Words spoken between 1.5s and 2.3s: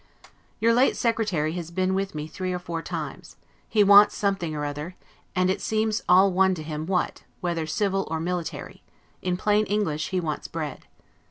has been with me